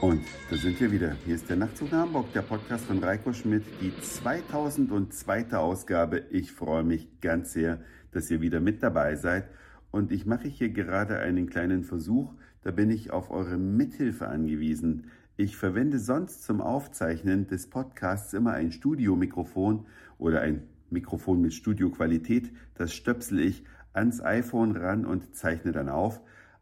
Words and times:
Und 0.00 0.22
da 0.48 0.56
sind 0.56 0.80
wir 0.80 0.92
wieder. 0.92 1.16
Hier 1.26 1.34
ist 1.34 1.50
der 1.50 1.56
Nachtzug 1.56 1.90
nach 1.90 2.02
Hamburg, 2.02 2.32
der 2.32 2.42
Podcast 2.42 2.84
von 2.84 3.02
Reiko 3.02 3.32
Schmidt, 3.32 3.64
die 3.80 3.92
2002. 4.00 5.56
Ausgabe. 5.56 6.22
Ich 6.30 6.52
freue 6.52 6.84
mich 6.84 7.20
ganz 7.20 7.52
sehr, 7.52 7.80
dass 8.12 8.30
ihr 8.30 8.40
wieder 8.40 8.60
mit 8.60 8.80
dabei 8.80 9.16
seid. 9.16 9.48
Und 9.90 10.12
ich 10.12 10.24
mache 10.24 10.46
hier 10.46 10.68
gerade 10.68 11.18
einen 11.18 11.50
kleinen 11.50 11.82
Versuch. 11.82 12.32
Da 12.62 12.70
bin 12.70 12.90
ich 12.90 13.10
auf 13.10 13.32
eure 13.32 13.58
Mithilfe 13.58 14.28
angewiesen. 14.28 15.10
Ich 15.36 15.56
verwende 15.56 15.98
sonst 15.98 16.44
zum 16.44 16.60
Aufzeichnen 16.60 17.48
des 17.48 17.68
Podcasts 17.68 18.32
immer 18.34 18.52
ein 18.52 18.70
Studiomikrofon 18.70 19.86
oder 20.16 20.42
ein 20.42 20.62
Mikrofon 20.90 21.40
mit 21.40 21.54
Studioqualität. 21.54 22.52
Das 22.74 22.92
stöpsel 22.92 23.40
ich 23.40 23.64
ans 23.92 24.20
iPhone 24.20 24.76
ran 24.76 25.04
und 25.04 25.34
zeichne 25.34 25.72
dann 25.72 25.88
auf. 25.88 26.20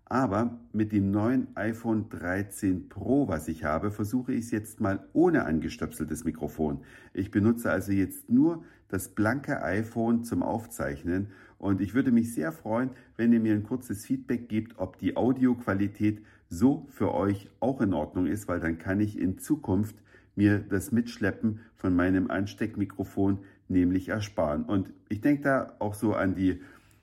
Aber 0.09 0.61
mit 0.73 0.93
dem 0.93 1.11
neuen 1.11 1.49
iPhone 1.57 2.09
13 2.09 2.89
Pro, 2.89 3.27
was 3.27 3.49
ich 3.49 3.65
habe, 3.65 3.91
versuche 3.91 4.33
ich 4.33 4.47
es 4.47 4.51
jetzt 4.53 4.81
mal 4.81 5.05
ohne 5.13 5.45
angestöpseltes 5.45 6.25
Mikrofon. 6.25 6.85
Ich 7.13 7.33
benutze 7.33 7.73
also 7.73 7.91
jetzt 7.91 8.31
nur 8.31 8.65
das 8.89 9.09
blanke 9.09 9.63
iPhone 9.63 10.23
zum 10.23 10.45
Aufzeichnen 10.45 11.33
und 11.59 11.81
ich 11.81 11.95
würde 11.95 12.13
mich 12.13 12.33
sehr 12.33 12.53
freuen, 12.53 12.91
wenn 13.17 13.33
ihr 13.33 13.41
mir 13.41 13.55
ein 13.55 13.65
kurzes 13.65 14.07
Feedback 14.07 14.49
gebt, 14.49 14.79
ob 14.79 14.99
die 14.99 15.17
Audioqualität 15.17 16.23
so 16.49 16.87
für 16.91 17.13
euch 17.13 17.49
auch 17.59 17.81
in 17.81 17.93
Ordnung 17.93 18.27
ist, 18.27 18.47
weil 18.47 18.61
dann 18.61 18.79
kann 18.79 19.01
ich 19.01 19.19
in 19.19 19.39
Zukunft 19.39 19.97
mir 20.37 20.61
das 20.61 20.93
Mitschleppen 20.93 21.61
von 21.75 21.97
meinem 21.97 22.31
Ansteckmikrofon 22.31 23.41
nämlich 23.69 24.11
ersparen. 24.11 24.65
Und 24.65 24.93
ich 25.09 25.21
denke 25.21 25.43
da 25.43 25.75
auch 25.81 25.95
so 25.95 26.15
an 26.15 26.37
die, 26.37 26.61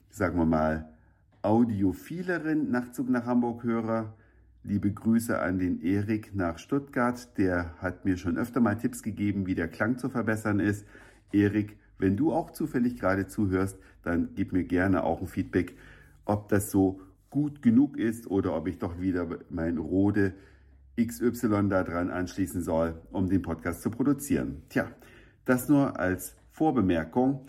sagen 0.10 0.38
wir 0.38 0.46
mal, 0.46 0.93
audiophileren 1.44 2.72
Nachtzug 2.72 3.10
nach 3.10 3.26
Hamburg-Hörer. 3.26 4.14
Liebe 4.64 4.92
Grüße 4.94 5.40
an 5.40 5.60
den 5.60 5.82
Erik 5.82 6.34
nach 6.34 6.58
Stuttgart. 6.58 7.38
Der 7.38 7.76
hat 7.80 8.06
mir 8.06 8.16
schon 8.16 8.38
öfter 8.38 8.62
mal 8.62 8.78
Tipps 8.78 9.04
gegeben, 9.04 9.46
wie 9.46 9.54
der 9.54 9.68
Klang 9.68 9.98
zu 9.98 10.08
verbessern 10.10 10.62
ist. 10.62 10.86
Erik, 11.34 11.78
wenn 12.00 12.16
du 12.16 12.32
auch 12.32 12.52
zufällig 12.52 12.98
gerade 12.98 13.28
zuhörst, 13.28 13.78
dann 14.04 14.30
gib 14.36 14.54
mir 14.54 14.64
gerne 14.64 15.04
auch 15.04 15.20
ein 15.20 15.28
Feedback, 15.28 15.76
ob 16.24 16.48
das 16.48 16.72
so 16.72 17.02
gut 17.30 17.62
genug 17.62 17.98
ist 17.98 18.26
oder 18.28 18.56
ob 18.56 18.68
ich 18.68 18.80
doch 18.80 19.02
wieder 19.02 19.28
mein 19.50 19.78
Rode 19.78 20.34
XY 20.98 21.68
da 21.68 21.84
dran 21.84 22.10
anschließen 22.10 22.62
soll, 22.62 23.02
um 23.12 23.28
den 23.28 23.42
Podcast 23.42 23.82
zu 23.82 23.90
produzieren. 23.90 24.62
Tja, 24.70 24.88
das 25.44 25.68
nur 25.68 26.00
als 26.00 26.38
Vorbemerkung. 26.52 27.48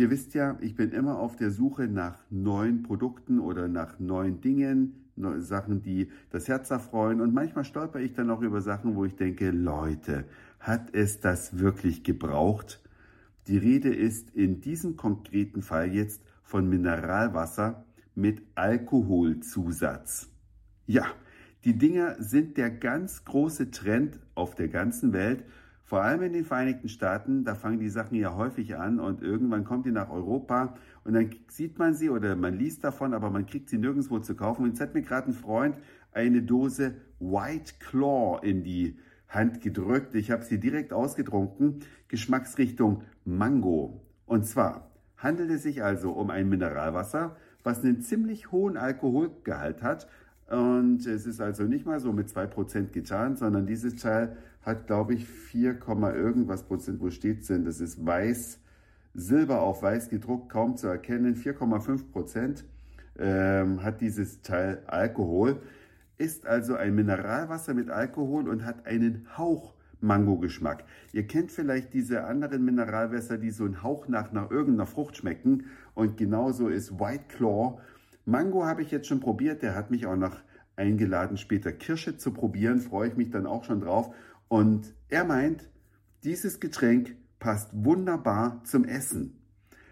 Ihr 0.00 0.08
wisst 0.08 0.32
ja, 0.32 0.56
ich 0.62 0.76
bin 0.76 0.92
immer 0.92 1.18
auf 1.18 1.36
der 1.36 1.50
Suche 1.50 1.86
nach 1.86 2.18
neuen 2.30 2.82
Produkten 2.82 3.38
oder 3.38 3.68
nach 3.68 3.98
neuen 3.98 4.40
Dingen, 4.40 4.94
Sachen, 5.40 5.82
die 5.82 6.08
das 6.30 6.48
Herz 6.48 6.70
erfreuen. 6.70 7.20
Und 7.20 7.34
manchmal 7.34 7.66
stolper 7.66 8.00
ich 8.00 8.14
dann 8.14 8.30
auch 8.30 8.40
über 8.40 8.62
Sachen, 8.62 8.96
wo 8.96 9.04
ich 9.04 9.16
denke, 9.16 9.50
Leute, 9.50 10.24
hat 10.58 10.94
es 10.94 11.20
das 11.20 11.58
wirklich 11.58 12.02
gebraucht? 12.02 12.82
Die 13.46 13.58
Rede 13.58 13.94
ist 13.94 14.30
in 14.30 14.62
diesem 14.62 14.96
konkreten 14.96 15.60
Fall 15.60 15.92
jetzt 15.92 16.22
von 16.44 16.66
Mineralwasser 16.66 17.84
mit 18.14 18.40
Alkoholzusatz. 18.54 20.30
Ja, 20.86 21.04
die 21.64 21.76
Dinger 21.76 22.16
sind 22.22 22.56
der 22.56 22.70
ganz 22.70 23.26
große 23.26 23.70
Trend 23.70 24.18
auf 24.34 24.54
der 24.54 24.68
ganzen 24.68 25.12
Welt 25.12 25.44
vor 25.90 26.02
allem 26.04 26.22
in 26.22 26.32
den 26.32 26.44
Vereinigten 26.44 26.88
Staaten, 26.88 27.42
da 27.42 27.56
fangen 27.56 27.80
die 27.80 27.88
Sachen 27.88 28.14
ja 28.14 28.36
häufig 28.36 28.76
an 28.76 29.00
und 29.00 29.22
irgendwann 29.22 29.64
kommt 29.64 29.86
die 29.86 29.90
nach 29.90 30.08
Europa 30.08 30.74
und 31.02 31.14
dann 31.14 31.30
sieht 31.48 31.80
man 31.80 31.94
sie 31.94 32.10
oder 32.10 32.36
man 32.36 32.54
liest 32.54 32.84
davon, 32.84 33.12
aber 33.12 33.28
man 33.28 33.44
kriegt 33.44 33.68
sie 33.68 33.76
nirgendwo 33.76 34.20
zu 34.20 34.36
kaufen. 34.36 34.62
Und 34.62 34.68
jetzt 34.68 34.80
hat 34.80 34.94
mir 34.94 35.02
gerade 35.02 35.32
ein 35.32 35.34
Freund 35.34 35.74
eine 36.12 36.42
Dose 36.42 36.94
White 37.18 37.72
Claw 37.80 38.38
in 38.40 38.62
die 38.62 39.00
Hand 39.28 39.62
gedrückt. 39.62 40.14
Ich 40.14 40.30
habe 40.30 40.44
sie 40.44 40.60
direkt 40.60 40.92
ausgetrunken. 40.92 41.80
Geschmacksrichtung 42.06 43.02
Mango. 43.24 44.00
Und 44.26 44.46
zwar 44.46 44.92
handelt 45.16 45.50
es 45.50 45.64
sich 45.64 45.82
also 45.82 46.12
um 46.12 46.30
ein 46.30 46.48
Mineralwasser, 46.48 47.34
was 47.64 47.82
einen 47.82 48.00
ziemlich 48.00 48.52
hohen 48.52 48.76
Alkoholgehalt 48.76 49.82
hat, 49.82 50.06
und 50.50 51.06
es 51.06 51.26
ist 51.26 51.40
also 51.40 51.62
nicht 51.62 51.86
mal 51.86 52.00
so 52.00 52.12
mit 52.12 52.28
2% 52.28 52.90
getan, 52.90 53.36
sondern 53.36 53.66
dieses 53.66 53.96
Teil 53.96 54.36
hat, 54.62 54.88
glaube 54.88 55.14
ich, 55.14 55.24
4, 55.24 55.78
irgendwas 56.14 56.64
Prozent, 56.64 57.00
wo 57.00 57.10
steht 57.10 57.48
denn? 57.48 57.64
Das 57.64 57.80
ist 57.80 58.04
weiß, 58.04 58.58
Silber 59.14 59.62
auf 59.62 59.82
weiß 59.82 60.08
gedruckt, 60.08 60.50
kaum 60.50 60.76
zu 60.76 60.88
erkennen. 60.88 61.36
4,5 61.36 62.10
Prozent 62.10 62.64
ähm, 63.18 63.82
hat 63.82 64.00
dieses 64.00 64.42
Teil 64.42 64.82
Alkohol. 64.86 65.62
Ist 66.18 66.46
also 66.46 66.74
ein 66.74 66.94
Mineralwasser 66.96 67.72
mit 67.72 67.88
Alkohol 67.88 68.48
und 68.48 68.64
hat 68.64 68.86
einen 68.86 69.26
Hauch 69.38 69.74
Mango-Geschmack. 70.00 70.84
Ihr 71.12 71.26
kennt 71.26 71.52
vielleicht 71.52 71.94
diese 71.94 72.24
anderen 72.24 72.64
Mineralwässer, 72.64 73.38
die 73.38 73.50
so 73.50 73.64
einen 73.64 73.82
Hauch 73.82 74.08
nach, 74.08 74.32
nach 74.32 74.50
irgendeiner 74.50 74.86
Frucht 74.86 75.16
schmecken. 75.16 75.66
Und 75.94 76.16
genauso 76.16 76.68
ist 76.68 76.98
White 76.98 77.24
Claw 77.28 77.78
Mango 78.24 78.64
habe 78.64 78.82
ich 78.82 78.90
jetzt 78.90 79.06
schon 79.06 79.20
probiert, 79.20 79.62
der 79.62 79.74
hat 79.74 79.90
mich 79.90 80.06
auch 80.06 80.16
noch 80.16 80.36
eingeladen, 80.76 81.36
später 81.36 81.72
Kirsche 81.72 82.16
zu 82.16 82.32
probieren, 82.32 82.80
freue 82.80 83.08
ich 83.08 83.16
mich 83.16 83.30
dann 83.30 83.46
auch 83.46 83.64
schon 83.64 83.80
drauf. 83.80 84.14
Und 84.48 84.94
er 85.08 85.24
meint, 85.24 85.68
dieses 86.24 86.60
Getränk 86.60 87.16
passt 87.38 87.70
wunderbar 87.72 88.62
zum 88.64 88.84
Essen. 88.84 89.36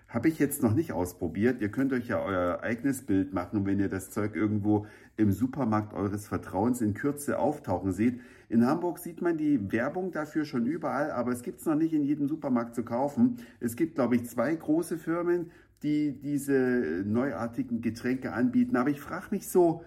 Habe 0.08 0.28
ich 0.28 0.38
jetzt 0.38 0.62
noch 0.62 0.74
nicht 0.74 0.92
ausprobiert. 0.92 1.60
Ihr 1.60 1.70
könnt 1.70 1.92
euch 1.92 2.08
ja 2.08 2.22
euer 2.22 2.60
eigenes 2.62 3.04
Bild 3.04 3.34
machen, 3.34 3.66
wenn 3.66 3.78
ihr 3.78 3.90
das 3.90 4.10
Zeug 4.10 4.34
irgendwo 4.34 4.86
im 5.18 5.32
Supermarkt 5.32 5.92
eures 5.92 6.26
Vertrauens 6.26 6.80
in 6.80 6.94
Kürze 6.94 7.38
auftauchen 7.38 7.92
seht. 7.92 8.20
In 8.48 8.64
Hamburg 8.64 8.98
sieht 8.98 9.20
man 9.20 9.36
die 9.36 9.70
Werbung 9.70 10.10
dafür 10.10 10.46
schon 10.46 10.66
überall, 10.66 11.10
aber 11.10 11.32
es 11.32 11.42
gibt 11.42 11.60
es 11.60 11.66
noch 11.66 11.74
nicht 11.74 11.92
in 11.92 12.04
jedem 12.04 12.26
Supermarkt 12.26 12.74
zu 12.74 12.84
kaufen. 12.84 13.36
Es 13.60 13.76
gibt, 13.76 13.96
glaube 13.96 14.16
ich, 14.16 14.26
zwei 14.26 14.54
große 14.54 14.96
Firmen, 14.96 15.50
die 15.82 16.18
diese 16.20 17.02
neuartigen 17.06 17.80
Getränke 17.80 18.32
anbieten. 18.32 18.76
Aber 18.76 18.90
ich 18.90 19.00
frage 19.00 19.26
mich 19.30 19.48
so, 19.48 19.82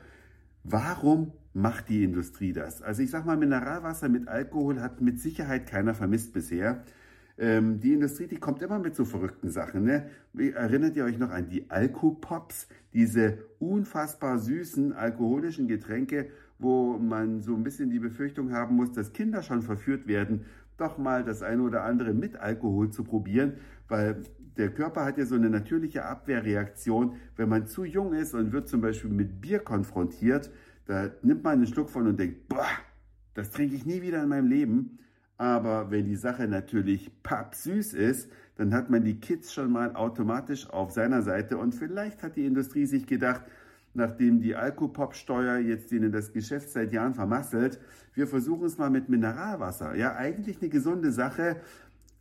warum 0.63 1.33
macht 1.53 1.89
die 1.89 2.03
Industrie 2.03 2.53
das? 2.53 2.81
Also 2.81 3.01
ich 3.01 3.11
sage 3.11 3.25
mal, 3.25 3.37
Mineralwasser 3.37 4.09
mit 4.09 4.27
Alkohol 4.27 4.79
hat 4.79 5.01
mit 5.01 5.19
Sicherheit 5.19 5.67
keiner 5.67 5.93
vermisst 5.93 6.33
bisher. 6.33 6.83
Ähm, 7.37 7.79
die 7.79 7.93
Industrie, 7.93 8.27
die 8.27 8.37
kommt 8.37 8.61
immer 8.61 8.79
mit 8.79 8.95
so 8.95 9.03
verrückten 9.05 9.49
Sachen. 9.49 9.83
Ne? 9.83 10.09
Erinnert 10.37 10.95
ihr 10.95 11.05
euch 11.05 11.17
noch 11.17 11.31
an 11.31 11.49
die 11.49 11.69
Alkopops? 11.69 12.67
Diese 12.93 13.39
unfassbar 13.59 14.37
süßen 14.37 14.93
alkoholischen 14.93 15.67
Getränke, 15.67 16.29
wo 16.59 16.97
man 16.97 17.41
so 17.41 17.55
ein 17.55 17.63
bisschen 17.63 17.89
die 17.89 17.99
Befürchtung 17.99 18.51
haben 18.51 18.75
muss, 18.75 18.91
dass 18.91 19.13
Kinder 19.13 19.43
schon 19.43 19.61
verführt 19.61 20.07
werden, 20.07 20.45
doch 20.77 20.97
mal 20.97 21.23
das 21.23 21.41
eine 21.41 21.63
oder 21.63 21.83
andere 21.83 22.13
mit 22.13 22.37
Alkohol 22.37 22.91
zu 22.91 23.03
probieren, 23.03 23.53
weil 23.87 24.23
der 24.57 24.69
Körper 24.69 25.05
hat 25.05 25.17
ja 25.17 25.25
so 25.25 25.35
eine 25.35 25.49
natürliche 25.49 26.05
Abwehrreaktion. 26.05 27.15
Wenn 27.35 27.49
man 27.49 27.67
zu 27.67 27.83
jung 27.83 28.13
ist 28.13 28.33
und 28.33 28.51
wird 28.51 28.67
zum 28.67 28.81
Beispiel 28.81 29.09
mit 29.09 29.41
Bier 29.41 29.59
konfrontiert, 29.59 30.51
da 30.85 31.09
nimmt 31.21 31.43
man 31.43 31.53
einen 31.53 31.67
Schluck 31.67 31.89
von 31.89 32.07
und 32.07 32.19
denkt, 32.19 32.47
boah, 32.49 32.67
das 33.33 33.51
trinke 33.51 33.75
ich 33.75 33.85
nie 33.85 34.01
wieder 34.01 34.21
in 34.23 34.29
meinem 34.29 34.47
Leben. 34.47 34.99
Aber 35.37 35.89
wenn 35.89 36.05
die 36.05 36.15
Sache 36.15 36.47
natürlich 36.47 37.11
pappsüß 37.23 37.93
ist, 37.93 38.29
dann 38.55 38.73
hat 38.73 38.89
man 38.89 39.03
die 39.03 39.19
Kids 39.19 39.53
schon 39.53 39.71
mal 39.71 39.95
automatisch 39.95 40.69
auf 40.69 40.91
seiner 40.91 41.23
Seite 41.23 41.57
und 41.57 41.73
vielleicht 41.73 42.21
hat 42.21 42.35
die 42.35 42.45
Industrie 42.45 42.85
sich 42.85 43.07
gedacht, 43.07 43.41
nachdem 43.93 44.39
die 44.39 44.55
Alkopop-Steuer 44.55 45.57
jetzt 45.57 45.91
ihnen 45.91 46.11
das 46.11 46.31
Geschäft 46.31 46.69
seit 46.69 46.93
Jahren 46.93 47.13
vermasselt, 47.13 47.79
wir 48.13 48.27
versuchen 48.27 48.65
es 48.65 48.77
mal 48.77 48.89
mit 48.89 49.09
Mineralwasser. 49.09 49.95
Ja, 49.95 50.15
eigentlich 50.15 50.61
eine 50.61 50.69
gesunde 50.69 51.11
Sache. 51.11 51.57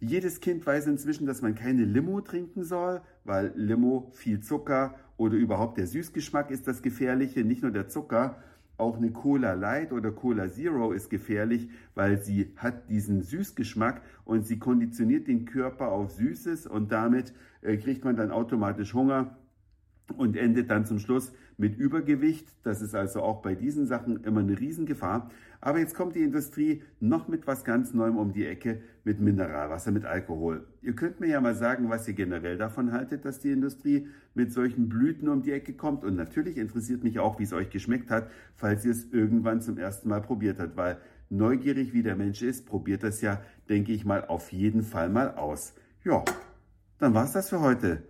Jedes 0.03 0.41
Kind 0.41 0.65
weiß 0.65 0.87
inzwischen, 0.87 1.27
dass 1.27 1.43
man 1.43 1.55
keine 1.55 1.85
Limo 1.85 2.23
trinken 2.23 2.65
soll, 2.65 3.03
weil 3.25 3.53
Limo 3.55 4.11
viel 4.15 4.41
Zucker 4.41 4.95
oder 5.19 5.35
überhaupt 5.37 5.77
der 5.77 5.87
Süßgeschmack 5.87 6.51
ist 6.51 6.67
das 6.67 6.81
Gefährliche, 6.81 7.45
nicht 7.45 7.61
nur 7.61 7.71
der 7.71 7.89
Zucker. 7.89 8.43
Auch 8.79 8.97
eine 8.97 9.11
Cola 9.11 9.53
Light 9.53 9.93
oder 9.93 10.11
Cola 10.11 10.49
Zero 10.49 10.93
ist 10.93 11.11
gefährlich, 11.11 11.69
weil 11.95 12.19
sie 12.23 12.51
hat 12.57 12.89
diesen 12.89 13.21
Süßgeschmack 13.21 14.01
und 14.25 14.47
sie 14.47 14.59
konditioniert 14.59 15.29
den 15.29 15.45
Körper 15.45 15.89
auf 15.89 16.13
Süßes 16.13 16.67
und 16.67 16.91
damit 16.91 17.35
äh, 17.61 17.77
kriegt 17.77 18.03
man 18.03 18.17
dann 18.17 18.31
automatisch 18.31 18.95
Hunger 18.95 19.37
und 20.17 20.37
endet 20.37 20.71
dann 20.71 20.87
zum 20.87 20.99
Schluss 20.99 21.33
mit 21.57 21.79
Übergewicht. 21.79 22.49
Das 22.63 22.81
ist 22.81 22.95
also 22.95 23.23
auch 23.23 23.43
bei 23.43 23.55
diesen 23.55 23.87
Sachen 23.87 24.25
immer 24.25 24.41
eine 24.41 24.59
Riesengefahr. 24.59 25.31
Aber 25.61 25.79
jetzt 25.79 25.95
kommt 25.95 26.15
die 26.15 26.23
Industrie 26.23 26.83
noch 27.01 27.29
mit 27.29 27.47
was 27.47 27.65
ganz 27.65 27.93
Neuem 27.93 28.17
um 28.17 28.33
die 28.33 28.47
Ecke, 28.47 28.81
mit 29.05 29.21
Mineralwasser, 29.21 29.91
mit 29.91 30.07
Alkohol. 30.07 30.67
Ihr 30.81 30.95
könnt 30.95 31.21
mir 31.21 31.29
ja 31.29 31.41
mal 31.41 31.55
sagen, 31.55 31.91
was 31.91 32.09
ihr 32.09 32.15
generell 32.15 32.57
davon 32.57 32.93
haltet, 32.93 33.27
dass 33.27 33.41
die 33.41 33.51
Industrie 33.51 34.09
mit 34.35 34.53
solchen 34.53 34.89
Blüten 34.89 35.29
um 35.29 35.43
die 35.43 35.53
Ecke 35.53 35.75
kommt. 35.75 36.03
Und 36.03 36.17
natürlich 36.17 36.57
interessiert 36.57 37.05
mich 37.05 37.19
auch, 37.19 37.39
wie 37.39 37.45
es 37.45 37.53
euch 37.53 37.69
geschmeckt 37.69 38.11
hat, 38.11 38.31
falls 38.55 38.85
ihr 38.87 38.93
es 38.93 39.13
irgendwann 39.13 39.61
zum 39.61 39.77
ersten 39.77 40.09
Mal 40.09 40.23
probiert 40.23 40.59
habt, 40.59 40.77
weil 40.77 40.97
neugierig 41.29 41.93
wie 41.93 42.03
der 42.03 42.17
Mensch 42.17 42.41
ist, 42.43 42.67
probiert 42.67 43.03
das 43.03 43.21
ja, 43.21 43.43
denke 43.69 43.93
ich 43.93 44.07
mal, 44.07 44.25
auf 44.25 44.53
jeden 44.53 44.83
Fall 44.83 45.11
mal 45.11 45.35
aus. 45.35 45.75
Ja, 46.05 46.25
dann 46.99 47.15
war's 47.15 47.33
das 47.33 47.51
für 47.51 47.61
heute. 47.61 48.03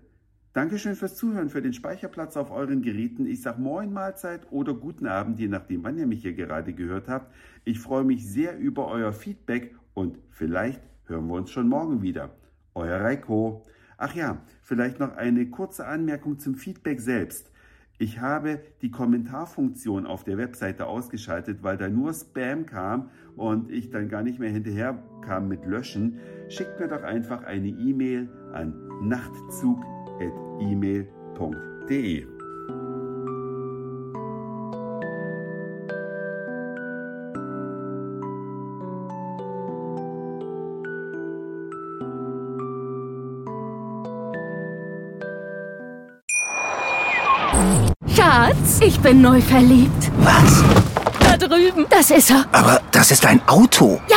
Dankeschön 0.52 0.97
fürs 0.97 1.14
Zuhören, 1.14 1.49
für 1.49 1.62
den 1.62 1.73
Speicherplatz 1.73 2.37
auf 2.37 2.50
euren 2.50 2.82
Geräten. 2.82 3.25
Ich 3.25 3.41
sage 3.41 3.61
Moin 3.61 3.93
Mahlzeit 3.93 4.50
oder 4.50 4.75
guten 4.75 5.06
Abend, 5.06 5.38
je 5.38 5.47
nachdem, 5.47 5.85
wann 5.85 5.97
ihr 5.97 6.08
mich 6.08 6.23
hier 6.23 6.32
gerade 6.32 6.73
gehört 6.73 7.06
habt. 7.06 7.32
Ich 7.64 7.79
freue 7.79 8.02
mich 8.02 8.29
sehr 8.29 8.58
über 8.58 8.88
euer 8.88 9.12
Feedback 9.12 9.76
und 9.94 10.19
vielleicht 10.31 10.82
hören 11.06 11.29
wir 11.29 11.35
uns 11.35 11.52
schon 11.52 11.69
morgen 11.69 12.02
wieder. 12.02 12.31
Euer 12.75 13.00
Reiko. 13.00 13.62
Ach 13.97 14.12
ja, 14.17 14.43
vielleicht 14.61 14.99
noch 14.99 15.17
eine 15.17 15.49
kurze 15.50 15.87
Anmerkung 15.87 16.41
zum 16.41 16.56
Feedback 16.56 17.00
selbst. 17.00 17.52
Ich 17.99 18.19
habe 18.19 18.58
die 18.82 18.91
Kommentarfunktion 18.91 20.05
auf 20.05 20.25
der 20.25 20.37
Webseite 20.37 20.87
ausgeschaltet, 20.87 21.62
weil 21.62 21.76
da 21.76 21.88
nur 21.88 22.12
Spam 22.12 22.67
kam 22.67 23.11
und 23.37 23.70
ich 23.70 23.91
dann 23.91 24.08
gar 24.08 24.25
nicht 24.25 24.41
mehr 24.41 24.50
hinterher 24.50 25.00
kam 25.25 25.47
mit 25.47 25.64
Löschen. 25.64 26.19
Schickt 26.49 26.81
mir 26.81 26.88
doch 26.88 27.05
einfach 27.05 27.44
eine 27.44 27.69
E-Mail 27.69 28.29
an 28.52 28.75
nachtzug.de 29.02 30.00
email.de. 30.61 32.26
Schatz, 48.14 48.81
ich 48.81 49.00
bin 49.00 49.23
neu 49.23 49.40
verliebt. 49.40 50.11
Was? 50.19 50.62
Da 51.20 51.37
drüben. 51.37 51.87
Das 51.90 52.11
ist 52.11 52.31
er. 52.31 52.44
Aber 52.52 52.81
das 52.93 53.11
ist 53.11 53.26
ein 53.26 53.40
Auto. 53.46 54.00
Ja, 54.08 54.16